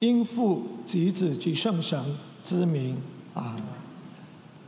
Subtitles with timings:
[0.00, 2.00] 因父及子及圣神
[2.40, 2.96] 之名
[3.34, 3.56] 啊！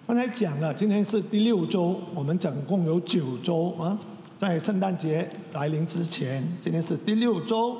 [0.04, 3.96] 刚才讲了，今天是第六周，我们总共有九周啊。
[4.36, 7.76] 在圣诞节来临之前，今天是第六周。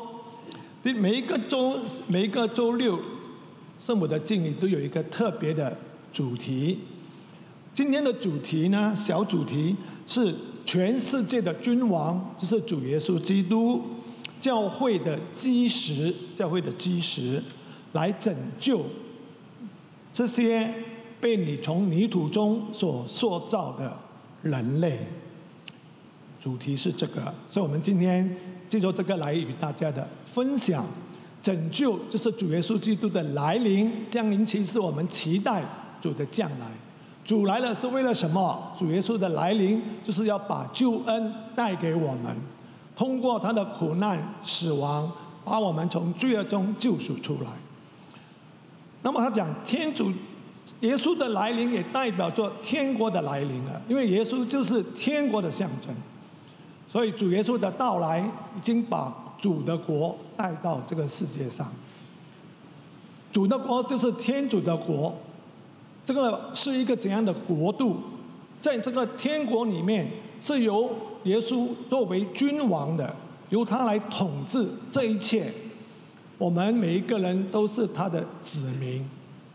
[0.81, 2.97] 第每一个周，每一个周六，
[3.81, 5.77] 圣母的敬礼都有一个特别的
[6.13, 6.79] 主题。
[7.75, 9.75] 今天的主题呢，小主题
[10.07, 10.33] 是
[10.65, 13.83] 全世界的君王，就是主耶稣基督。
[14.41, 17.43] 教会的基石，教会的基石，
[17.93, 18.85] 来拯救
[20.13, 20.73] 这些
[21.21, 23.97] 被你从泥土中所塑造的
[24.43, 24.99] 人类。
[26.41, 28.35] 主题是这个，所以我们今天
[28.69, 30.87] 借着这个来与大家的分享。
[31.43, 35.65] 拯救就是主耶稣基督的来临降临期，是我们期待
[36.01, 36.71] 主的降来。
[37.25, 38.75] 主来了是为了什么？
[38.79, 42.37] 主耶稣的来临就是要把救恩带给我们。
[43.01, 45.11] 通过他的苦难、死亡，
[45.43, 47.49] 把我们从罪恶中救赎出来。
[49.01, 50.13] 那么他讲，天主
[50.81, 55.97] 耶稣的来临也代表着天国的来临了，因为耶稣就是天国的象征。
[56.87, 58.21] 所以主耶稣的到来
[58.55, 61.73] 已经把主的国带到这个世界上。
[63.33, 65.17] 主的国就是天主的国，
[66.05, 67.97] 这个是一个怎样的国度？
[68.61, 70.07] 在这个天国里面
[70.41, 70.91] 是由。
[71.25, 73.15] 耶稣作为君王的，
[73.51, 75.53] 由他来统治这一切。
[76.39, 79.05] 我们每一个人都是他的子民，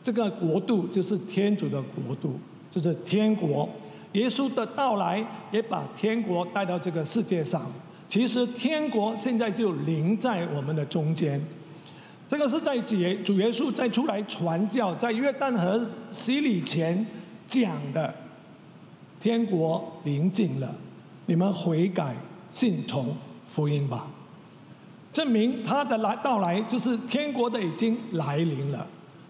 [0.03, 3.67] 这个国度就是天主的国度，就是天国。
[4.11, 7.65] 耶稣的到来也把天国带到这个世界上。
[8.07, 11.43] 其实天国现在就临在我们的中间。
[12.29, 12.95] 这个是在主
[13.39, 17.03] 耶稣在出来传教，在约旦河洗礼前
[17.47, 18.13] 讲的，
[19.25, 20.71] 天国临近了。
[21.25, 22.15] 你们悔改
[22.51, 23.07] 信从
[23.49, 24.05] 福音吧，
[25.11, 28.85] 证明他的来到来就是天国的已经来临了，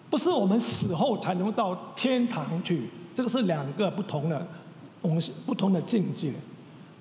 [0.10, 4.46] 不是我们死后才能到天堂去，这个是两个不同的
[5.02, 6.34] 东西，不同的境界。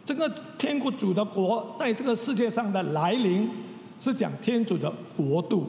[0.04, 3.50] 这个天国主的国在这个世界上的来临，
[3.98, 5.66] 是讲天主的国度。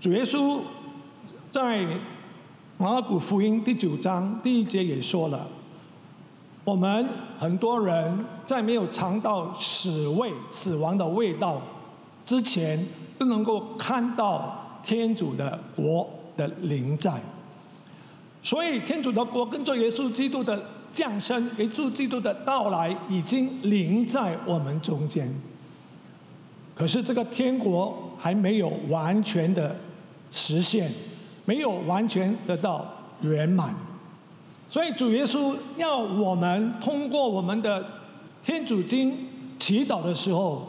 [0.00, 0.58] 主耶稣
[1.52, 1.86] 在
[2.78, 5.46] 马可福音第九章第一节也说了。
[6.70, 7.04] 我们
[7.36, 11.60] 很多人在没有尝到死味、死亡的味道
[12.24, 12.86] 之前，
[13.18, 17.20] 都能够看到天主的国的临在。
[18.40, 25.28] 所以，天主的国跟着耶稣基督的降生、耶稣基督的到来，已经临在我们中间。
[26.76, 29.74] 可是，这个天国还没有完全的
[30.30, 30.88] 实现，
[31.44, 32.86] 没有完全得到
[33.22, 33.74] 圆满。
[34.70, 37.84] 所以主耶稣要我们通过我们的
[38.44, 39.26] 天主经
[39.58, 40.62] 祈祷的时候，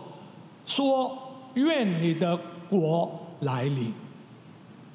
[0.66, 1.16] 说
[1.54, 2.36] ：“愿你的
[2.68, 3.10] 国
[3.42, 3.94] 来临。”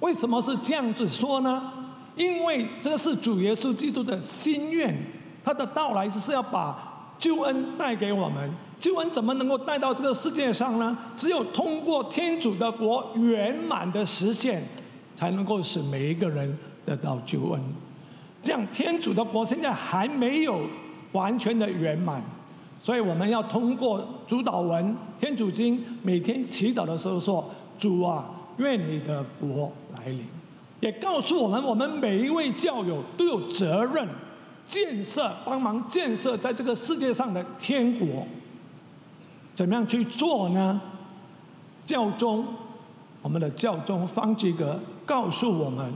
[0.01, 1.73] 为什么是这样子说呢？
[2.17, 4.93] 因为这是主耶稣基督的心愿，
[5.45, 8.51] 他的到来就是要把救恩带给我们。
[8.81, 10.99] 救恩怎么能够带到这个世界上呢？
[11.15, 14.63] 只有通过天主的国圆满的实现，
[15.15, 17.63] 才能够使每一个人得到救恩。
[18.47, 20.61] 这样，天主的国现在还没有
[21.11, 22.23] 完全的圆满，
[22.81, 24.85] 所以我们要通过主导文
[25.21, 27.45] 《天主经》，每天祈祷的时候说
[27.77, 30.25] ：“主啊，愿你的国来临。”
[30.79, 34.07] 也告诉我们，我们每一位教友都有责任
[34.65, 38.25] 建设、帮忙建设在这个世界上的天国。
[39.57, 40.81] 怎么样去做呢？
[41.85, 42.45] 教宗，
[43.23, 45.93] 我们的教宗方济格告诉我们。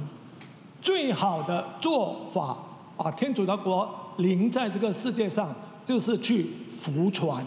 [0.80, 2.56] 最好的做法，
[2.96, 5.54] 把天主的国临在这个世界上，
[5.84, 6.46] 就是去
[6.80, 7.44] 福传。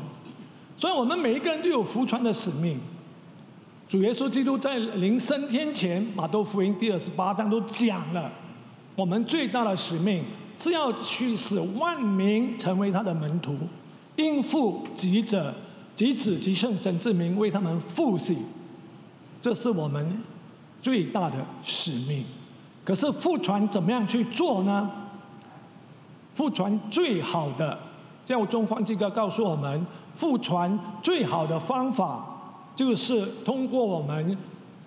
[0.77, 2.79] 所以，我们每一个人都有福传的使命。
[3.87, 8.31] 主耶稣基督在临升天前，马窦福音第二十八章都讲了，
[8.95, 10.23] 我们最大的使命
[10.57, 13.55] 是要去使万民成为他的门徒，
[14.15, 15.53] 应付己者
[15.95, 18.37] 及子及圣神之名为他们复习。
[19.41, 20.23] 这是我们
[20.81, 22.25] 最大的使命。
[22.83, 24.91] 可是复传怎么样去做呢？
[26.35, 27.77] 复传最好的
[28.25, 29.85] 教宗方济各告诉我们，
[30.15, 32.25] 复传最好的方法
[32.75, 34.37] 就是通过我们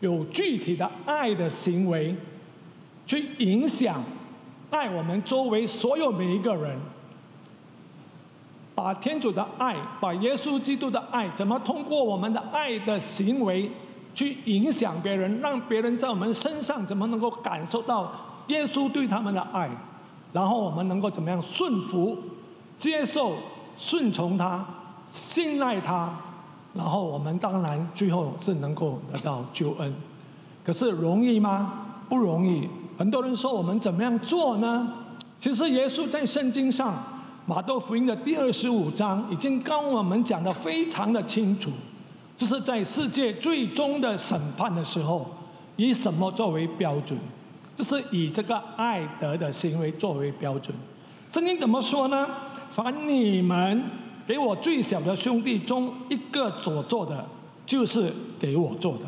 [0.01, 2.15] 有具体的爱的行为，
[3.07, 4.03] 去影响
[4.71, 6.77] 爱我们周围所有每一个人，
[8.75, 13.71] 把天主的爱，把耶稣基督的爱，怎么通过我们的爱的行为？
[14.17, 18.11] 去影响别人，让别人在我们身上怎么能够感受到
[18.47, 19.71] 耶稣对他们的爱，
[20.33, 22.17] 然后我们能够怎么样顺服、
[22.79, 23.35] 接受、
[23.77, 24.65] 顺从他、
[25.05, 26.11] 信赖他，
[26.73, 29.95] 然后我们当然最后是能够得到救恩。
[30.65, 31.85] 可是容易吗？
[32.09, 32.67] 不容易。
[32.97, 34.91] 很多人说我们怎么样做呢？
[35.39, 36.95] 其实耶稣在圣经上
[37.45, 41.71] 马窦福音的第二十五章已经跟我们讲的非常的清楚，
[42.37, 45.27] 就是在世界最终的审判的时候，
[45.77, 47.19] 以什么作为标准？
[47.75, 50.75] 就是以这个爱德的行为作为标准。
[51.31, 52.27] 圣经怎么说呢？
[52.71, 53.83] 凡你们
[54.27, 57.25] 给我最小的兄弟中一个所做的，
[57.65, 59.01] 就是给我做的。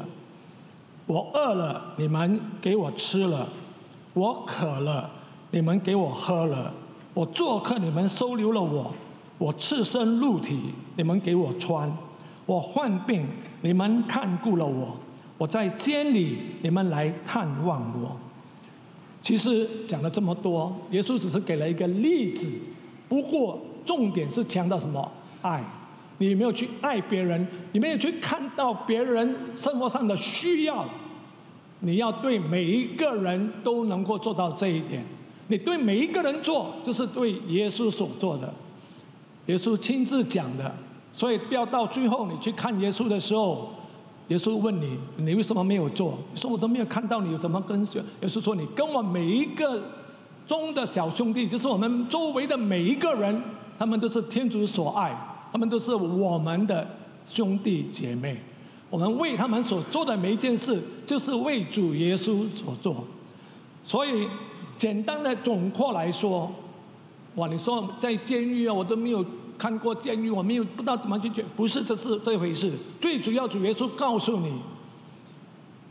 [1.07, 3.47] 我饿了，你们给我吃了；
[4.13, 5.11] 我渴了，
[5.51, 6.71] 你们给我喝了；
[7.15, 8.93] 我做客，你们收留了我；
[9.39, 11.91] 我赤身露体，你们给我穿；
[12.49, 13.27] 我患病，
[13.61, 14.97] 你们看顾了我；
[15.37, 18.17] 我在监里，你们来探望我。
[19.21, 22.51] 其实讲了这么多，耶稣只是给了一个例子。
[23.07, 25.13] 不过重点是强调什么？
[25.43, 25.63] 爱。
[26.17, 27.47] 你没有去爱别人？
[27.73, 30.87] 你没有去看到别人生活上的需要？
[31.81, 35.05] 你要对每一个人都能够做到这一点。
[35.49, 38.55] 你对每一个人做，就是对耶稣所做的。
[39.47, 40.75] 耶稣亲自讲的，
[41.19, 43.71] 所以不要到最后你去看耶稣的时候。
[44.29, 47.81] 耶稣问你：“你为什么没有做？”你说：“我都没有看到你怎么跟。”
[48.21, 49.83] 耶稣说：“你跟我每一个
[50.47, 53.43] 中的小兄弟，就是我们周围的每一个人，
[53.79, 55.17] 他们都是天主所爱，
[55.51, 56.87] 他们都是我们的
[57.25, 58.37] 兄弟姐妹。
[58.91, 63.03] 我们为他们所做的每一件事，就是为主耶稣所做。
[63.83, 64.29] 所以，
[64.77, 66.53] 简单的总括来说，
[67.37, 67.49] 哇！
[67.49, 69.25] 你说在监狱啊，我都没有。”
[69.59, 72.73] 看过监狱，我没有不知道怎么去解，不是这是这回事。
[73.01, 74.53] 最主要，主耶稣告诉你，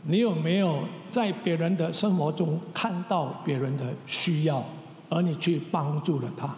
[0.04, 0.80] 你有没有
[1.10, 4.64] 在别人的生活中看到别人的需要，
[5.10, 6.48] 而你去帮助了他？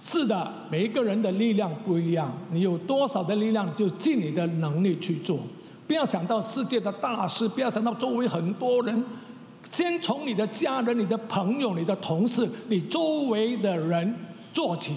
[0.00, 5.38] 是的，每一个人的力量不一样，你有多少的力量，就尽你的能力去做。
[5.86, 9.04] 不要想到世界的大事，不要想到周围很多人，
[9.70, 14.14] 先从你的家人、你的朋友、你的同事、你周围的人
[14.52, 14.94] 做起。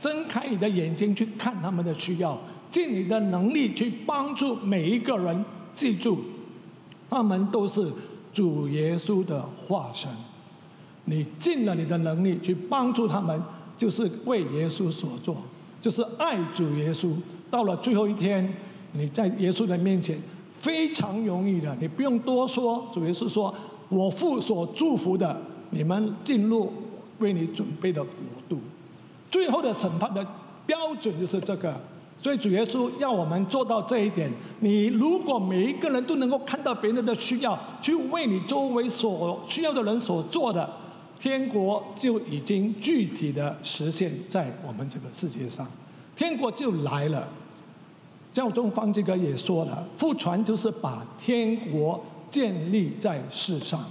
[0.00, 2.38] 睁开你的眼睛去看他们的需要，
[2.70, 5.44] 尽你的能力去帮助每一个人。
[5.74, 6.18] 记住，
[7.10, 7.92] 他们都是
[8.32, 10.10] 主耶稣的化身。
[11.04, 13.40] 你尽了你的能力去帮助他们，
[13.76, 15.36] 就是为耶稣所做，
[15.80, 17.12] 就是爱主耶稣。
[17.50, 18.50] 到了最后一天，
[18.92, 20.18] 你在耶稣的面前
[20.60, 22.88] 非常容易的，你不用多说。
[22.92, 23.54] 主耶稣说
[23.90, 25.38] ：“我父所祝福的，
[25.70, 26.72] 你们进入
[27.18, 28.04] 为你准备的。”
[29.36, 30.26] 最后的审判的
[30.64, 31.78] 标准就是这个，
[32.22, 34.32] 所以主耶稣要我们做到这一点。
[34.60, 40.66] 你如果每一个人都能够看到别人的需要，去为你周围所需要的人所做的，
[41.20, 45.66] 天国就已经具体的实现在我们这个世界上，
[46.16, 47.28] 天国就来了。
[48.32, 53.84] 教宗方济哥也说了，复传就是把天国建立在世上。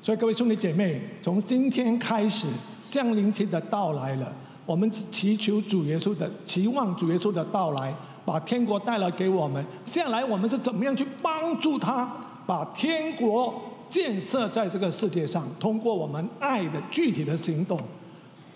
[0.00, 2.46] 所以各位兄弟姐妹，从今天开始，
[2.88, 4.32] 降临期的到来了。
[4.66, 7.94] 我们祈求主耶稣的，期望主耶稣的到来，
[8.24, 9.64] 把天国带来给我们。
[9.84, 12.10] 下来我们是怎么样去帮助他，
[12.46, 13.54] 把天国
[13.90, 15.46] 建设在这个世界上？
[15.60, 17.78] 通过我们爱的具体的行动，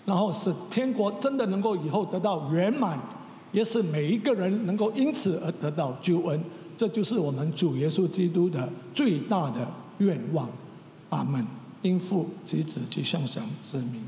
[0.05, 2.99] 然后使天国真的能够以后得到圆满，
[3.51, 6.43] 也使每一个人能够因此而得到救恩。
[6.75, 9.67] 这就是我们主耶稣基督的最大的
[9.99, 10.49] 愿望。
[11.09, 11.45] 阿门。
[11.83, 14.03] 应父及子及圣神之名。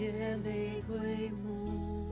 [0.00, 2.08] 夜玫瑰幕。